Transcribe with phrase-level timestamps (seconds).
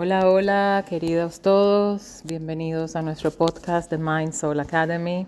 [0.00, 2.22] Hola, hola, queridos todos.
[2.24, 5.26] Bienvenidos a nuestro podcast de Mind Soul Academy.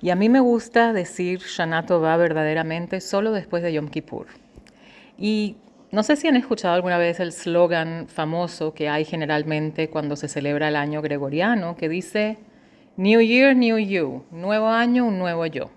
[0.00, 4.28] Y a mí me gusta decir Shana Tova verdaderamente solo después de Yom Kippur.
[5.18, 5.56] Y
[5.90, 10.28] no sé si han escuchado alguna vez el slogan famoso que hay generalmente cuando se
[10.28, 12.38] celebra el año gregoriano, que dice
[12.96, 15.70] New Year, New You, nuevo año, un nuevo yo.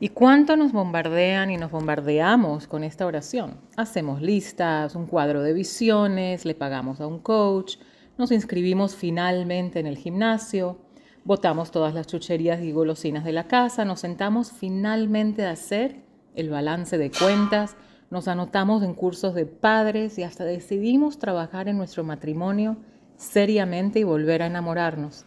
[0.00, 3.58] ¿Y cuánto nos bombardean y nos bombardeamos con esta oración?
[3.76, 7.76] Hacemos listas, un cuadro de visiones, le pagamos a un coach,
[8.18, 10.78] nos inscribimos finalmente en el gimnasio,
[11.24, 16.02] botamos todas las chucherías y golosinas de la casa, nos sentamos finalmente a hacer
[16.34, 17.76] el balance de cuentas,
[18.10, 22.76] nos anotamos en cursos de padres y hasta decidimos trabajar en nuestro matrimonio
[23.16, 25.24] seriamente y volver a enamorarnos.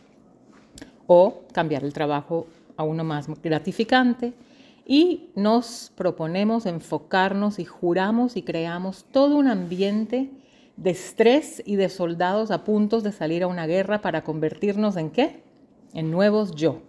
[1.07, 4.33] O cambiar el trabajo a uno más gratificante
[4.89, 10.31] y nos proponemos enfocarnos y juramos y creamos todo un ambiente
[10.77, 15.09] de estrés y de soldados a puntos de salir a una guerra para convertirnos en
[15.09, 15.43] qué?
[15.93, 16.83] En nuevos yo.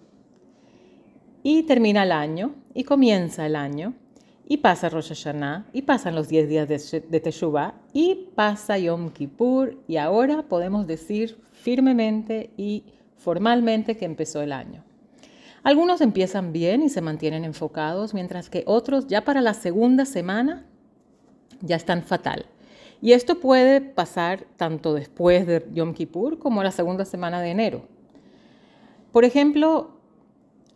[1.43, 3.95] Y termina el año y comienza el año
[4.47, 9.77] y pasa Rosh Hashanah y pasan los 10 días de, Teshuvah y pasa Yom Kippur
[9.89, 12.85] y ahora podemos decir firmemente y
[13.17, 14.88] formalmente que empezó el año.
[15.62, 20.65] Algunos empiezan bien y se mantienen enfocados, mientras que otros ya para la segunda semana
[21.61, 22.47] ya están fatal.
[23.00, 27.83] Y esto puede pasar tanto después de Yom Kippur como la segunda semana de enero.
[29.12, 29.98] Por ejemplo,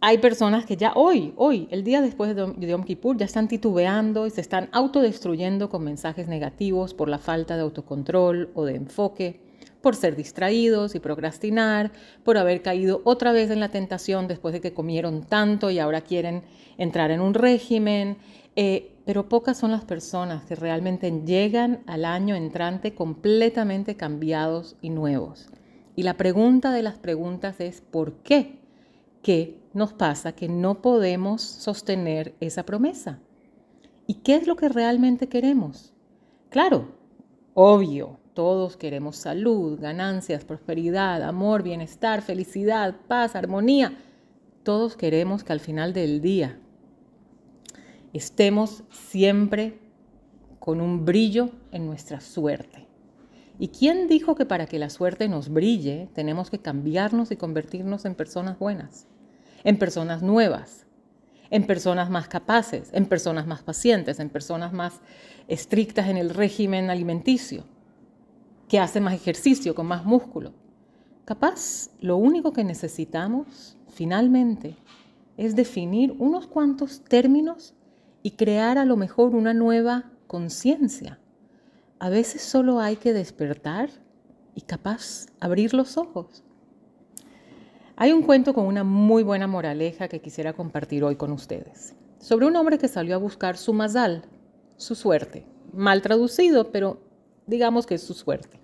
[0.00, 4.26] hay personas que ya hoy, hoy, el día después de Yom Kippur, ya están titubeando
[4.26, 9.40] y se están autodestruyendo con mensajes negativos por la falta de autocontrol o de enfoque
[9.82, 11.92] por ser distraídos y procrastinar,
[12.24, 16.00] por haber caído otra vez en la tentación después de que comieron tanto y ahora
[16.00, 16.42] quieren
[16.78, 18.16] entrar en un régimen.
[18.56, 24.90] Eh, pero pocas son las personas que realmente llegan al año entrante completamente cambiados y
[24.90, 25.48] nuevos.
[25.96, 28.60] Y la pregunta de las preguntas es, ¿por qué?
[29.22, 33.20] ¿Qué nos pasa que no podemos sostener esa promesa?
[34.06, 35.92] ¿Y qué es lo que realmente queremos?
[36.48, 36.94] Claro,
[37.54, 43.94] obvio, todos queremos salud, ganancias, prosperidad, amor, bienestar, felicidad, paz, armonía.
[44.62, 46.58] Todos queremos que al final del día
[48.12, 49.78] estemos siempre
[50.58, 52.86] con un brillo en nuestra suerte.
[53.58, 58.04] ¿Y quién dijo que para que la suerte nos brille tenemos que cambiarnos y convertirnos
[58.06, 59.06] en personas buenas,
[59.62, 60.86] en personas nuevas,
[61.50, 65.00] en personas más capaces, en personas más pacientes, en personas más
[65.48, 67.64] estrictas en el régimen alimenticio?
[68.72, 70.54] Que hace más ejercicio, con más músculo.
[71.26, 74.76] Capaz, lo único que necesitamos, finalmente,
[75.36, 77.74] es definir unos cuantos términos
[78.22, 81.18] y crear a lo mejor una nueva conciencia.
[81.98, 83.90] A veces solo hay que despertar
[84.54, 86.42] y capaz abrir los ojos.
[87.96, 91.94] Hay un cuento con una muy buena moraleja que quisiera compartir hoy con ustedes.
[92.20, 94.22] Sobre un hombre que salió a buscar su mazal,
[94.78, 95.44] su suerte.
[95.74, 97.11] Mal traducido, pero
[97.46, 98.60] digamos que es su suerte.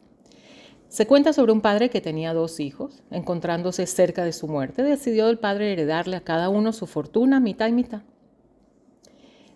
[0.88, 3.02] Se cuenta sobre un padre que tenía dos hijos.
[3.10, 7.68] Encontrándose cerca de su muerte, decidió el padre heredarle a cada uno su fortuna mitad
[7.68, 8.02] y mitad.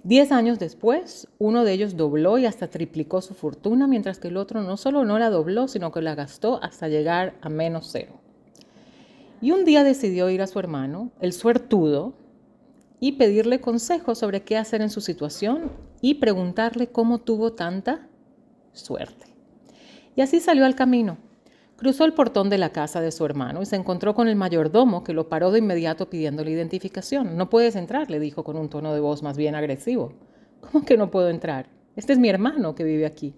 [0.05, 4.37] Diez años después, uno de ellos dobló y hasta triplicó su fortuna, mientras que el
[4.37, 8.21] otro no solo no la dobló, sino que la gastó hasta llegar a menos cero.
[9.41, 12.15] Y un día decidió ir a su hermano, el suertudo,
[12.99, 18.09] y pedirle consejos sobre qué hacer en su situación y preguntarle cómo tuvo tanta
[18.73, 19.27] suerte.
[20.15, 21.19] Y así salió al camino.
[21.77, 25.03] Cruzó el portón de la casa de su hermano y se encontró con el mayordomo
[25.03, 27.37] que lo paró de inmediato pidiéndole identificación.
[27.37, 30.13] No puedes entrar, le dijo con un tono de voz más bien agresivo.
[30.61, 31.67] ¿Cómo que no puedo entrar?
[31.97, 33.35] Este es mi hermano que vive aquí.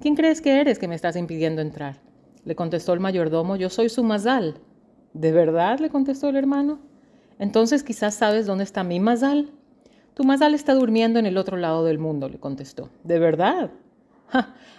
[0.00, 2.00] ¿Quién crees que eres que me estás impidiendo entrar?
[2.44, 4.60] Le contestó el mayordomo, yo soy su mazal.
[5.12, 5.80] ¿De verdad?
[5.80, 6.78] le contestó el hermano.
[7.40, 9.50] Entonces quizás sabes dónde está mi mazal.
[10.14, 12.90] Tu mazal está durmiendo en el otro lado del mundo, le contestó.
[13.02, 13.70] ¿De verdad?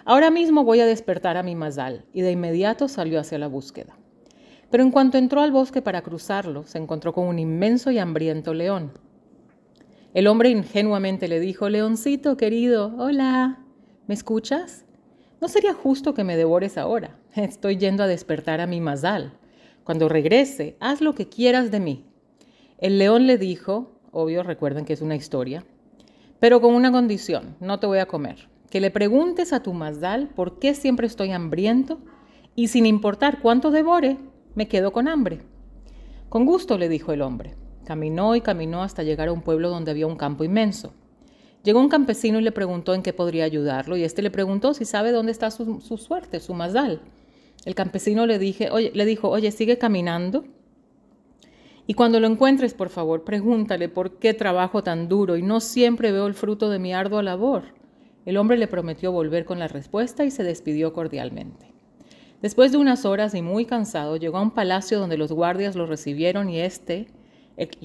[0.05, 3.97] Ahora mismo voy a despertar a mi mazal y de inmediato salió hacia la búsqueda.
[4.69, 8.53] Pero en cuanto entró al bosque para cruzarlo, se encontró con un inmenso y hambriento
[8.53, 8.91] león.
[10.13, 13.59] El hombre ingenuamente le dijo, Leoncito querido, hola,
[14.07, 14.85] ¿me escuchas?
[15.41, 17.17] No sería justo que me devores ahora.
[17.35, 19.33] Estoy yendo a despertar a mi mazal.
[19.83, 22.05] Cuando regrese, haz lo que quieras de mí.
[22.77, 25.65] El león le dijo, obvio, recuerden que es una historia,
[26.39, 30.29] pero con una condición, no te voy a comer que le preguntes a tu Mazdal
[30.29, 31.99] por qué siempre estoy hambriento
[32.55, 34.17] y sin importar cuánto devore,
[34.55, 35.41] me quedo con hambre.
[36.29, 37.55] Con gusto, le dijo el hombre.
[37.85, 40.93] Caminó y caminó hasta llegar a un pueblo donde había un campo inmenso.
[41.63, 44.85] Llegó un campesino y le preguntó en qué podría ayudarlo, y este le preguntó si
[44.85, 47.01] sabe dónde está su, suerte, su Mazdal.
[47.65, 50.45] El campesino le, dije, oye, le dijo, oye, sigue caminando.
[51.87, 56.11] Y cuando lo encuentres, por favor, pregúntale por qué trabajo tan duro y no siempre
[56.11, 57.78] veo el fruto de mi ardua labor.
[58.25, 61.73] El hombre le prometió volver con la respuesta y se despidió cordialmente.
[62.41, 65.85] Después de unas horas y muy cansado, llegó a un palacio donde los guardias lo
[65.85, 67.07] recibieron y éste,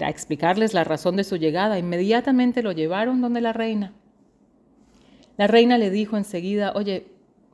[0.00, 3.92] a explicarles la razón de su llegada, inmediatamente lo llevaron donde la reina.
[5.36, 7.08] La reina le dijo enseguida, oye,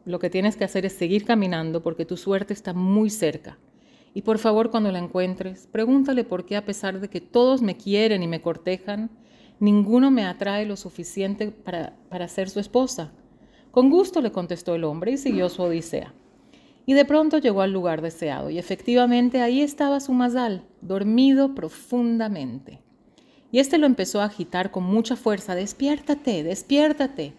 [0.05, 3.59] lo que tienes que hacer es seguir caminando porque tu suerte está muy cerca.
[4.12, 7.77] Y por favor, cuando la encuentres, pregúntale por qué a pesar de que todos me
[7.77, 9.09] quieren y me cortejan,
[9.61, 13.12] ninguno me atrae lo suficiente para, para ser su esposa.
[13.71, 16.12] Con gusto le contestó el hombre y siguió su odisea.
[16.87, 22.81] Y de pronto llegó al lugar deseado, y efectivamente ahí estaba su mazal, dormido profundamente.
[23.53, 27.35] Y éste lo empezó a agitar con mucha fuerza, despiértate, despiértate.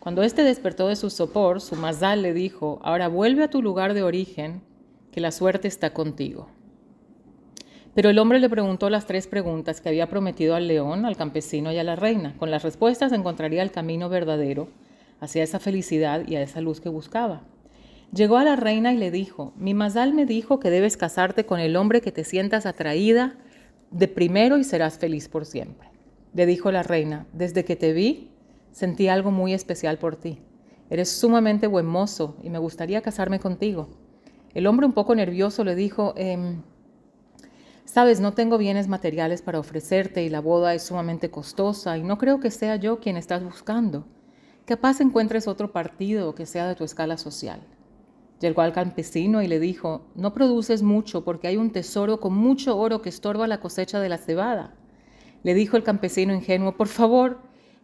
[0.00, 3.94] Cuando éste despertó de su sopor, su mazal le dijo, ahora vuelve a tu lugar
[3.94, 4.60] de origen,
[5.12, 6.48] que la suerte está contigo.
[7.94, 11.72] Pero el hombre le preguntó las tres preguntas que había prometido al león, al campesino
[11.72, 12.34] y a la reina.
[12.38, 14.68] Con las respuestas encontraría el camino verdadero
[15.20, 17.42] hacia esa felicidad y a esa luz que buscaba.
[18.12, 21.60] Llegó a la reina y le dijo, mi Mazal me dijo que debes casarte con
[21.60, 23.36] el hombre que te sientas atraída
[23.90, 25.88] de primero y serás feliz por siempre.
[26.32, 28.30] Le dijo la reina, desde que te vi,
[28.72, 30.40] sentí algo muy especial por ti.
[30.90, 33.88] Eres sumamente buen mozo y me gustaría casarme contigo.
[34.52, 36.62] El hombre un poco nervioso le dijo, em,
[37.84, 42.18] sabes, no tengo bienes materiales para ofrecerte y la boda es sumamente costosa y no
[42.18, 44.06] creo que sea yo quien estás buscando.
[44.64, 47.60] Capaz encuentres otro partido que sea de tu escala social.
[48.40, 52.76] Llegó al campesino y le dijo, no produces mucho porque hay un tesoro con mucho
[52.76, 54.74] oro que estorba la cosecha de la cebada.
[55.42, 57.40] Le dijo el campesino ingenuo, por favor,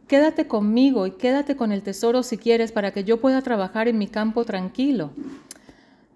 [0.09, 3.99] quédate conmigo y quédate con el tesoro si quieres para que yo pueda trabajar en
[3.99, 5.13] mi campo tranquilo.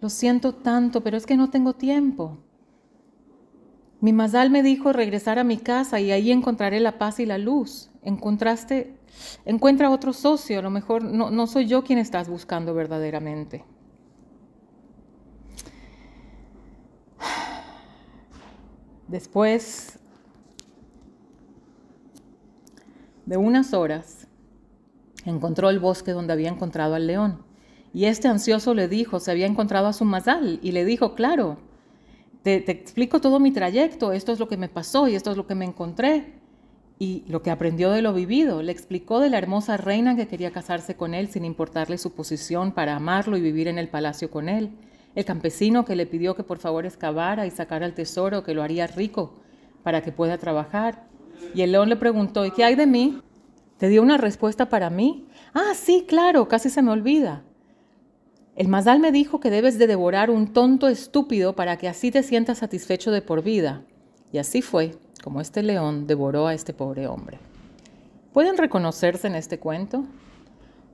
[0.01, 2.39] Lo siento tanto, pero es que no tengo tiempo.
[4.05, 7.39] Mi mazal me dijo regresar a mi casa y ahí encontraré la paz y la
[7.39, 7.89] luz.
[8.03, 8.99] Encontraste,
[9.47, 13.65] encuentra otro socio, a lo mejor no, no soy yo quien estás buscando verdaderamente.
[19.09, 19.99] Después
[23.25, 24.29] de unas horas,
[25.25, 27.43] encontró el bosque donde había encontrado al león.
[27.95, 31.57] Y este ansioso le dijo, se había encontrado a su mazal, y le dijo, claro,
[32.45, 35.49] te, explico todo mi trayecto, esto es lo que me pasó y esto es lo
[35.49, 36.35] que me encontré.
[36.97, 40.53] Y lo que aprendió de lo vivido, le explicó de la hermosa reina que quería
[40.53, 44.49] casarse con él sin importarle su posición para amarlo y vivir en el palacio con
[44.49, 44.71] él
[45.15, 48.63] el campesino que le pidió que por favor excavara y sacara el tesoro que lo
[48.63, 49.35] haría rico
[49.83, 51.07] para que pueda trabajar.
[51.55, 53.21] Y el león le preguntó, ¿y qué hay de mí?
[53.79, 55.29] ¿Te dio una respuesta para mí?
[55.53, 57.45] Ah, sí, claro, casi se me olvida.
[58.57, 62.23] El mazal me dijo que debes de devorar un tonto estúpido para que así te
[62.23, 63.83] sientas satisfecho de por vida.
[64.33, 64.93] Y así fue
[65.25, 67.39] como este león devoró a este pobre hombre.
[68.33, 70.05] ¿Pueden reconocerse en este cuento?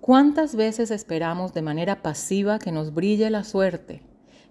[0.01, 4.03] ¿Cuántas veces esperamos de manera pasiva que nos brille la suerte,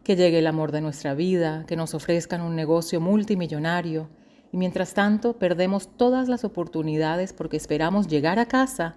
[0.03, 4.09] que llegue el amor de nuestra vida, que nos ofrezcan un negocio multimillonario,
[4.51, 8.95] y mientras tanto perdemos todas las oportunidades porque esperamos llegar a casa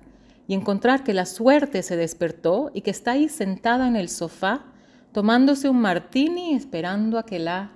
[0.52, 4.66] y encontrar que la suerte se despertó y que está ahí sentada en el sofá
[5.12, 7.72] tomándose un martini esperando a que la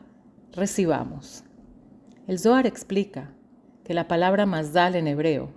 [0.52, 1.42] recibamos.
[2.26, 3.30] El Zohar explica
[3.82, 5.48] que la palabra mazdal en hebreo,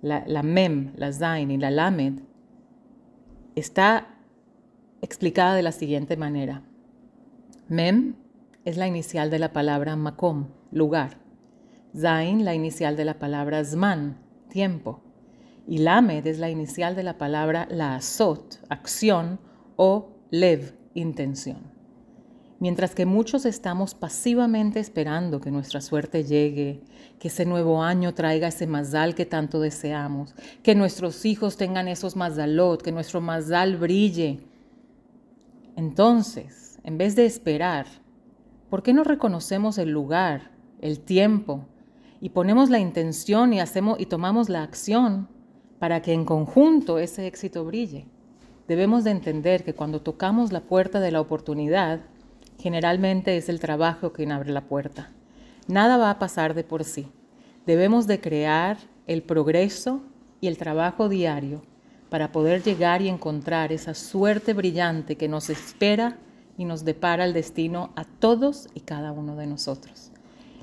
[0.00, 2.20] la, la mem, la zain y la lamed,
[3.54, 4.14] está
[5.02, 6.62] explicada de la siguiente manera.
[7.68, 8.14] Mem
[8.64, 11.18] es la inicial de la palabra makom, lugar.
[11.94, 14.16] Zain, la inicial de la palabra zman,
[14.48, 15.02] tiempo.
[15.66, 19.40] Y lamed es la inicial de la palabra laasot, acción,
[19.76, 21.74] o lev, intención.
[22.58, 26.80] Mientras que muchos estamos pasivamente esperando que nuestra suerte llegue,
[27.18, 32.16] que ese nuevo año traiga ese mazal que tanto deseamos, que nuestros hijos tengan esos
[32.16, 34.40] mazalot, que nuestro mazal brille.
[35.76, 37.86] Entonces, en vez de esperar,
[38.70, 41.66] ¿por qué no reconocemos el lugar, el tiempo
[42.22, 45.28] y ponemos la intención y hacemos y tomamos la acción
[45.86, 48.06] para que en conjunto ese éxito brille?
[48.66, 52.00] Debemos de entender que cuando tocamos la puerta de la oportunidad,
[52.58, 55.12] generalmente es el trabajo quien abre la puerta.
[55.68, 57.06] Nada va a pasar de por sí.
[57.66, 60.00] Debemos de crear el progreso
[60.40, 61.62] y el trabajo diario
[62.10, 66.18] para poder llegar y encontrar esa suerte brillante que nos espera
[66.58, 70.10] y nos depara el destino a todos y cada uno de nosotros.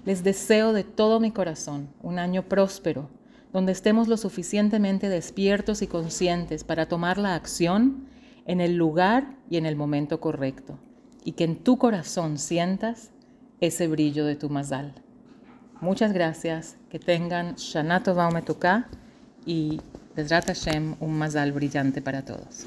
[0.04, 3.08] Les deseo de todo mi corazón un año próspero,
[3.54, 8.08] donde estemos lo suficientemente despiertos y conscientes para tomar la acción
[8.46, 10.78] en el lugar y en el momento correcto.
[11.26, 13.12] y que en tu corazón sientas
[13.62, 14.94] ese brillo de tu mazal.
[15.80, 18.30] Muchas gracias, que tengan Shana Tova
[19.46, 19.80] y
[20.16, 22.62] Bezrat Hashem un mazal brillante para todos.